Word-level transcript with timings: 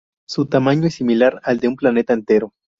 Su 0.27 0.47
tamaño 0.47 0.87
es 0.87 0.95
similar 0.95 1.39
al 1.43 1.59
de 1.59 1.67
un 1.67 1.75
planeta 1.75 2.13
entero. 2.13 2.53